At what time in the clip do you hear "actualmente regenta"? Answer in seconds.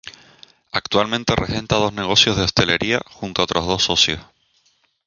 0.71-1.75